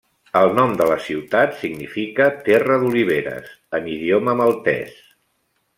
El 0.39 0.53
nom 0.59 0.71
de 0.77 0.87
la 0.91 0.95
ciutat 1.07 1.53
significa 1.59 2.29
'terra 2.47 2.81
d'oliveres' 2.85 3.55
en 3.81 3.91
idioma 3.99 4.39
maltès. 4.45 4.97